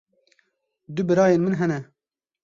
Du 0.95 1.03
birayên 1.07 1.43
min 1.45 1.53
hene. 1.59 1.79